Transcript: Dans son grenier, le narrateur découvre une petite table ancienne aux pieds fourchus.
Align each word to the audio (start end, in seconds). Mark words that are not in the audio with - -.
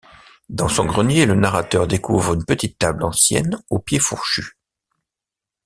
Dans 0.49 0.67
son 0.67 0.85
grenier, 0.87 1.27
le 1.27 1.35
narrateur 1.35 1.85
découvre 1.85 2.33
une 2.33 2.43
petite 2.43 2.79
table 2.79 3.03
ancienne 3.03 3.61
aux 3.69 3.77
pieds 3.77 3.99
fourchus. 3.99 4.57